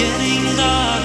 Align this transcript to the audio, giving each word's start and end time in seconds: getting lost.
getting 0.00 0.56
lost. 0.56 0.99